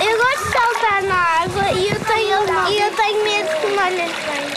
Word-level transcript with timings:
eu, 0.00 0.16
gosto 0.18 0.44
de 0.44 0.52
saltar 0.52 1.02
na 1.04 1.42
água 1.42 1.70
e 1.72 1.88
eu 1.88 1.98
tenho, 2.00 2.38
e 2.68 2.80
eu 2.80 2.90
tenho 2.94 3.24
medo 3.24 3.48
que 3.60 3.66
me 3.66 3.78
olhem 3.78 4.08
bem. 4.08 4.50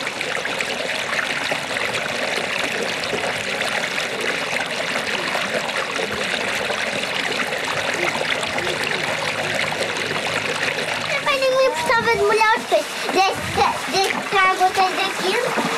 Também 11.25 11.69
gostava 11.69 12.11
de 12.11 12.21
molhar 12.23 12.57
os 12.57 12.65
pés. 12.65 12.85
Desde 13.13 13.41
que, 13.53 13.63
desde 13.91 14.19
que 14.29 14.37
a 14.37 14.41
água 14.51 14.67
esteja 14.67 15.07
quente, 15.21 15.37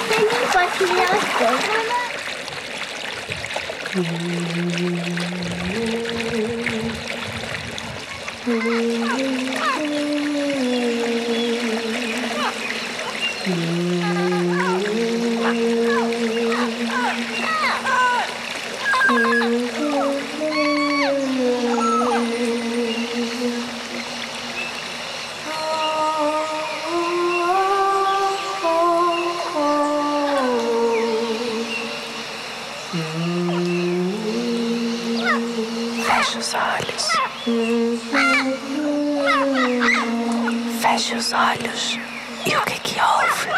ninguém 0.10 0.44
pode 0.52 0.72
molhar 0.92 1.12
os 1.16 1.24
pés. 1.38 1.82
Feche 8.44 8.58
os 36.40 36.54
olhos. 36.56 37.31
Feche 40.80 41.16
os 41.16 41.34
olhos. 41.34 41.98
E 42.46 42.56
o 42.56 42.62
que 42.62 42.74
é 42.74 42.78
que 42.78 43.02
houve? 43.02 43.50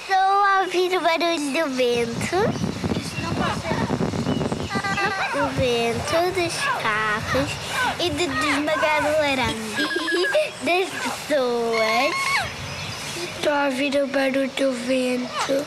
Estou 0.00 0.16
a 0.16 0.60
ouvir 0.62 0.96
o 0.96 1.00
barulho 1.02 1.52
do 1.52 1.68
vento. 1.74 2.36
Do 5.34 5.46
vento, 5.58 6.16
dos 6.34 6.54
carros 6.82 7.50
e 8.00 8.08
de 8.08 8.26
desmagar 8.26 9.04
o 9.04 9.12
laranja. 9.20 9.56
Das 10.62 10.88
pessoas. 11.02 12.14
Estou 13.36 13.52
a 13.52 13.64
ouvir 13.66 13.94
o 14.02 14.06
barulho 14.06 14.48
do 14.48 14.72
vento. 14.72 15.66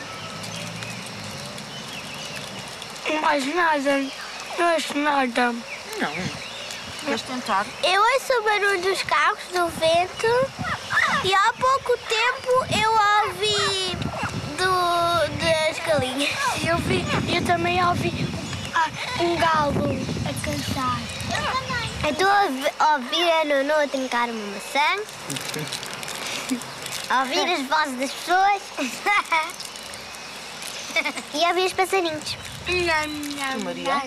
Mais 3.22 3.54
nada. 3.54 4.19
Não 4.60 4.74
ouço 4.74 4.98
nada. 4.98 5.52
Não. 5.98 6.12
Queres 7.06 7.22
tentar? 7.22 7.64
Eu 7.82 8.02
ouço 8.02 8.32
o 8.38 8.42
barulho 8.42 8.82
dos 8.82 9.02
carros, 9.04 9.38
do 9.54 9.66
vento 9.68 10.26
e 11.24 11.34
há 11.34 11.52
pouco 11.58 11.96
tempo 12.06 12.66
eu 12.78 12.90
ouvi 13.24 13.96
do, 14.58 15.28
das 15.38 15.78
galinhas. 15.86 16.30
Eu, 16.62 16.76
vi, 16.76 17.02
eu 17.34 17.42
também 17.46 17.82
ouvi 17.82 18.12
ah, 18.74 18.90
um 19.22 19.34
galo 19.36 19.96
a 20.28 20.32
cantar. 20.44 21.00
Eu 22.04 22.10
estou 22.10 22.28
a 22.28 22.42
ouvi- 22.42 22.72
a 22.78 22.94
ouvir 22.96 23.30
a 23.30 23.44
Nuno 23.46 23.74
a 23.82 23.88
trincar 23.88 24.28
uma 24.28 24.46
maçã, 24.54 25.02
a 27.08 27.20
ouvir 27.24 27.50
as 27.50 27.66
vozes 27.66 27.98
das 27.98 28.10
pessoas 28.10 28.62
e 31.32 31.44
a 31.46 31.48
ouvir 31.48 31.64
os 31.64 31.72
passarinhos. 31.72 32.36
Maria? 33.64 34.02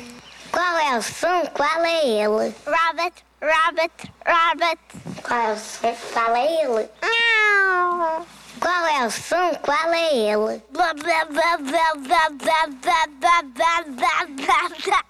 Qual 0.53 0.77
é 0.77 0.97
o 0.99 1.01
som? 1.01 1.47
Qual 1.47 1.83
é 1.83 2.07
ele? 2.07 2.55
Rabbit, 2.67 3.25
rabbit, 3.41 4.13
rabbit. 4.23 4.79
Qual 5.23 5.39
é 5.39 5.53
o 5.53 5.57
som? 5.57 5.95
Qual 6.13 6.35
é 6.35 6.61
ele? 6.61 6.89
Não. 7.01 8.25
Qual 8.61 8.85
é 8.85 9.07
o 9.07 9.09
som? 9.09 9.55
Qual 9.63 9.91
é 9.91 10.15
ele? 10.15 10.61
Blá, 10.69 10.93
blá, 10.93 11.25
blá, 11.25 11.57
blá, 11.57 11.95
blá, 11.95 12.29
blá, 12.29 12.67
blá, 12.69 13.07
blá, 13.09 13.41
blá, 13.43 13.83
blá, 13.87 14.25
blá, 14.27 14.69
blá. 14.85 15.03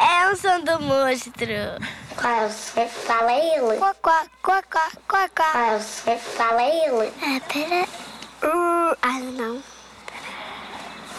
É 0.00 0.30
um 0.30 0.34
som 0.34 0.60
do 0.60 0.80
monstro. 0.80 1.46
Qual 2.16 2.32
é 2.32 2.46
o 2.46 2.50
som? 2.50 2.88
Qual 3.04 3.28
é 3.28 3.56
ele? 3.58 3.76
Quá, 3.76 3.94
quá, 4.00 4.26
quá, 4.42 4.62
quá, 4.62 4.90
quá, 5.06 5.28
quá. 5.28 5.52
Qual 5.52 5.64
é 5.64 5.76
o 5.76 5.80
som? 5.82 6.18
Qual 6.36 6.58
é 6.58 6.86
ele? 6.86 7.12
Ah, 7.20 7.40
pera. 7.52 7.86
Uh, 8.42 8.96
ah, 9.02 9.20
não. 9.20 9.62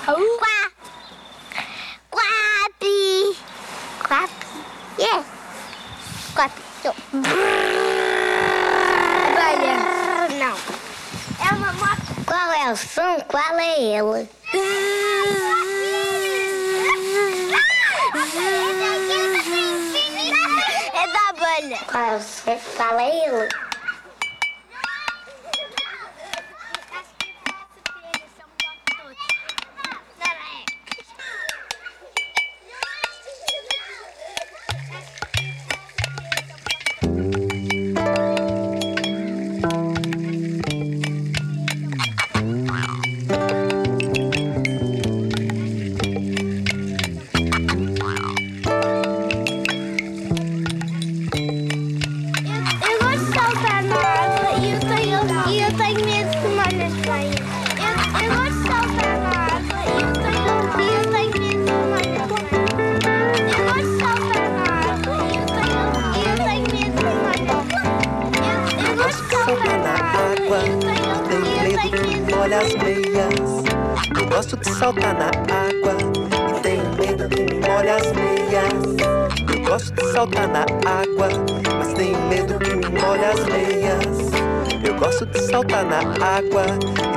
Quapi. 0.08 0.37
Yeah. 4.98 5.24
Quapi. 6.34 6.62
So. 6.82 6.90
Abelha. 9.28 9.78
Não. 10.40 10.58
É 11.40 11.54
uma 11.54 11.72
moto. 11.74 12.26
Qual 12.26 12.52
é 12.52 12.72
o 12.72 12.76
som? 12.76 13.20
Qual 13.28 13.60
é 13.60 13.80
ele? 13.80 14.28
É 20.94 21.08
da 21.08 21.30
abelha. 21.30 21.78
Qual 21.92 22.04
é 22.04 22.16
o 22.16 22.22
som? 22.22 22.60
Qual 22.76 23.00
é 23.00 23.10
ele? 23.28 23.50
Eu 73.38 74.26
gosto 74.28 74.58
de 74.58 74.70
saltar 74.70 75.14
na 75.14 75.28
água 75.28 75.96
e 76.50 76.60
tenho 76.62 76.84
medo 76.96 77.30
que 77.30 77.42
me 77.44 77.60
molhe 77.68 77.90
as 77.90 78.12
meias. 78.14 78.74
Eu 79.54 79.62
gosto 79.64 79.94
de 79.94 80.12
saltar 80.12 80.48
na 80.48 80.62
água, 80.62 81.28
mas 81.78 81.94
tenho 81.94 82.18
medo 82.30 82.58
que 82.58 82.76
me 82.76 83.00
molhe 83.00 83.26
as 83.26 83.44
meias. 83.46 84.28
Eu 84.84 84.96
gosto 84.96 85.26
de 85.28 85.40
saltar 85.40 85.86
na 85.86 86.00
água 86.00 86.66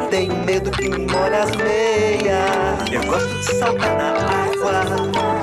e 0.05 0.11
tenho 0.11 0.37
medo 0.45 0.71
que 0.71 0.89
me 0.91 1.07
molhe 1.07 1.37
as 1.37 1.57
meias. 1.57 2.93
Eu 2.93 3.05
gosto 3.07 3.39
de 3.39 3.55
saltar 3.59 3.97
na 3.97 4.11
água, 4.45 4.85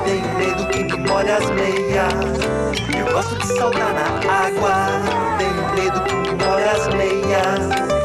tenho 0.05 0.37
medo 0.37 0.67
que 0.67 0.83
me 0.83 0.97
molhe 1.09 1.31
as 1.31 1.49
meias. 1.49 2.13
Eu 2.95 3.13
gosto 3.13 3.35
de 3.35 3.47
saltar 3.47 3.93
na 3.93 4.05
água, 4.31 4.73
tenho 5.39 5.73
medo 5.75 6.01
que 6.03 6.13
me 6.13 6.43
molhe 6.43 6.63
as 6.63 6.87
meias. 6.93 7.96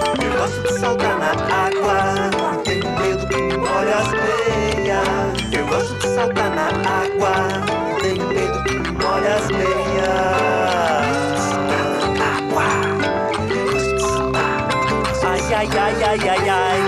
ai, 15.54 15.66
ai, 15.66 16.02
ai, 16.02 16.02
ai, 16.02 16.28
ai, 16.28 16.49
ai. 16.49 16.81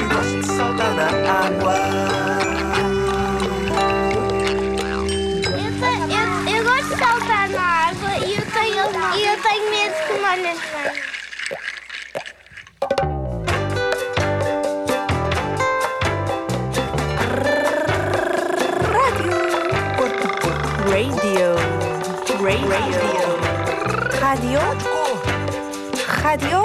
Eu 0.00 0.08
gosto 0.08 0.40
de 0.40 0.46
saltar 0.46 0.92
na 0.94 1.06
água. 1.46 1.74
Eu, 5.46 5.70
eu, 6.10 6.26
eu 6.56 6.64
gosto 6.64 6.88
de 6.88 6.96
saltar 6.96 7.48
na 7.50 7.62
água 7.88 8.12
e 8.26 8.36
eu 8.36 8.46
tenho, 8.50 8.84
e 9.16 9.26
eu 9.26 9.42
tenho 9.42 9.70
medo 9.70 9.94
que 10.06 10.12
uma 10.12 10.30
olhas 10.32 10.58
venha. 10.58 11.14
Radio. 20.90 21.54
Radio. 22.42 23.53
Rádio. 24.24 24.58
Rádio. 26.22 26.62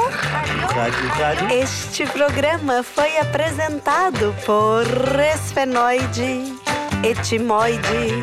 Rádio, 0.73 1.09
rádio. 1.09 1.51
Este 1.51 2.05
programa 2.05 2.81
foi 2.83 3.17
apresentado 3.17 4.33
por 4.45 4.85
Esfenoide, 5.19 6.57
Etimoide, 7.03 8.13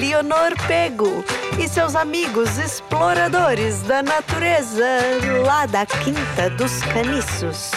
Leonor 0.00 0.52
Pego 0.66 1.24
e 1.60 1.68
seus 1.68 1.94
amigos 1.94 2.58
exploradores 2.58 3.82
da 3.82 4.02
natureza 4.02 4.98
lá 5.46 5.66
da 5.66 5.86
Quinta 5.86 6.50
dos 6.50 6.82
Caniços. 6.92 7.70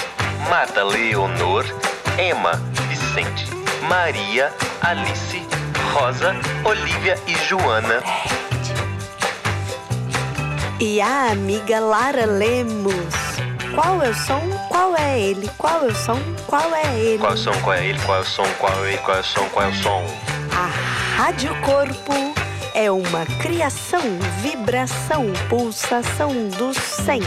Marta 0.50 0.84
Leonor, 0.84 1.66
Emma, 2.18 2.54
Vicente, 2.90 3.46
Maria, 3.88 4.52
Alice, 4.81 5.40
Rosa, 5.94 6.36
Olivia 6.66 7.16
e 7.28 7.36
Joana. 7.48 8.02
E 10.85 11.00
a 11.00 11.31
amiga 11.31 11.80
Lara 11.80 12.25
Lemos. 12.25 13.15
Qual 13.74 14.03
é 14.03 14.09
o 14.09 14.13
som? 14.13 14.41
Qual 14.68 14.94
é 14.97 15.18
ele? 15.18 15.50
Qual 15.57 15.85
é 15.85 15.88
o 15.88 15.95
som? 15.95 16.19
Qual 16.45 16.75
é 16.75 17.00
ele? 17.00 17.19
Qual 17.19 17.31
é 17.31 17.35
o 17.35 17.38
som? 17.38 17.53
Qual 17.62 17.74
é 17.74 17.85
ele? 17.85 18.00
Qual 18.00 18.18
é 18.18 18.19
o 18.19 18.25
som? 18.25 18.44
Qual 18.59 18.83
é 18.83 18.89
ele? 18.89 18.97
Qual 18.97 19.15
é 19.15 19.19
o 19.21 19.24
som? 19.24 19.50
Qual 19.53 19.65
é 19.65 19.69
o 19.69 19.74
som? 19.75 20.06
A 20.51 20.68
Rádio 21.15 21.56
Corpo 21.62 22.13
é 22.74 22.91
uma 22.91 23.25
criação, 23.41 24.01
vibração, 24.41 25.27
pulsação 25.47 26.50
do 26.50 26.74
100. 26.74 27.21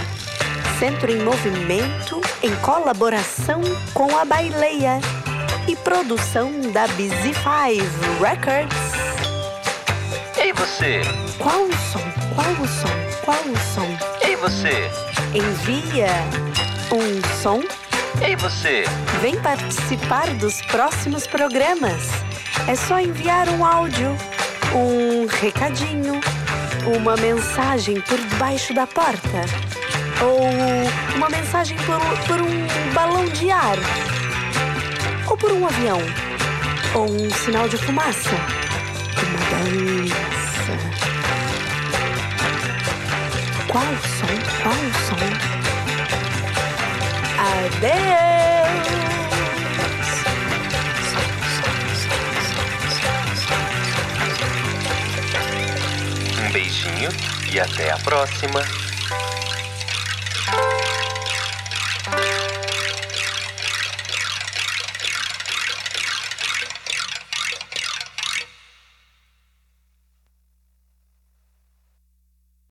Centro 0.79 1.11
em 1.11 1.23
movimento, 1.25 2.21
em 2.43 2.55
colaboração 2.57 3.63
com 3.95 4.19
a 4.19 4.27
Baileia. 4.27 5.01
E 5.67 5.75
produção 5.77 6.53
da 6.75 6.87
Busy 6.89 7.33
Five 7.33 7.89
Records. 8.21 8.77
Ei 10.37 10.53
você! 10.53 11.01
Qual 11.39 11.63
o 11.63 11.73
som? 11.73 12.26
Qual 12.37 12.53
o 12.53 12.69
som? 12.69 13.25
Qual 13.25 13.41
o 13.41 13.59
som? 13.75 13.89
Ei 14.21 14.37
você! 14.37 14.91
Envia 15.35 16.11
um 16.93 17.43
som. 17.43 17.63
Ei 18.23 18.37
você! 18.37 18.85
Vem 19.23 19.41
participar 19.41 20.29
dos 20.35 20.61
próximos 20.67 21.27
programas. 21.27 22.03
É 22.69 22.75
só 22.77 23.01
enviar 23.01 23.49
um 23.49 23.65
áudio, 23.65 24.15
um 24.75 25.27
recadinho, 25.27 26.21
uma 26.99 27.17
mensagem 27.17 28.03
por 28.03 28.19
debaixo 28.19 28.75
da 28.75 28.87
porta 28.87 29.41
ou 30.21 30.43
uma 31.17 31.31
mensagem 31.31 31.79
por, 31.79 31.99
por 32.27 32.43
um 32.43 32.93
balão 32.93 33.25
de 33.31 33.51
ar 33.51 33.79
ou 35.27 35.39
por 35.39 35.53
um 35.53 35.67
avião 35.67 36.03
ou 36.95 37.11
um 37.11 37.31
sinal 37.31 37.67
de 37.67 37.79
fumaça. 37.79 38.37
Uma 39.23 39.41
dança. 39.51 40.46
Qual 43.77 43.85
o 43.85 43.97
som? 43.99 44.37
Qual 44.63 44.73
o 44.73 44.93
som? 45.05 45.21
Adeus! 47.37 48.87
Um 56.41 56.53
beijinho 56.53 57.11
e 57.53 57.61
até 57.61 57.91
a 57.91 57.99
próxima! 57.99 58.63